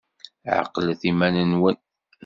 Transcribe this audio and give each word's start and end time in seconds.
Ɛqlet 0.59 1.01
iman-nwen! 1.09 1.77